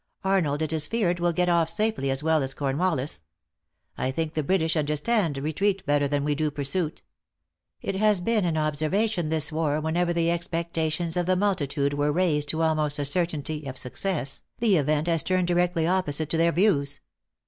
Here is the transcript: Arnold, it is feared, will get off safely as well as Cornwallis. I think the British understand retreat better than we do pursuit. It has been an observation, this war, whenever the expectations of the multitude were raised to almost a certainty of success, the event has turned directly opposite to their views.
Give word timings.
Arnold, 0.23 0.63
it 0.63 0.73
is 0.73 0.87
feared, 0.87 1.19
will 1.19 1.31
get 1.31 1.47
off 1.47 1.69
safely 1.69 2.09
as 2.09 2.23
well 2.23 2.41
as 2.41 2.55
Cornwallis. 2.55 3.21
I 3.99 4.09
think 4.09 4.33
the 4.33 4.41
British 4.41 4.75
understand 4.75 5.37
retreat 5.37 5.85
better 5.85 6.07
than 6.07 6.23
we 6.23 6.33
do 6.33 6.49
pursuit. 6.49 7.03
It 7.83 7.93
has 7.93 8.19
been 8.19 8.43
an 8.43 8.57
observation, 8.57 9.29
this 9.29 9.51
war, 9.51 9.79
whenever 9.79 10.11
the 10.11 10.31
expectations 10.31 11.15
of 11.17 11.27
the 11.27 11.35
multitude 11.35 11.93
were 11.93 12.11
raised 12.11 12.49
to 12.49 12.63
almost 12.63 12.97
a 12.97 13.05
certainty 13.05 13.67
of 13.67 13.77
success, 13.77 14.41
the 14.57 14.75
event 14.75 15.05
has 15.05 15.21
turned 15.21 15.47
directly 15.47 15.85
opposite 15.85 16.31
to 16.31 16.37
their 16.37 16.51
views. 16.51 16.99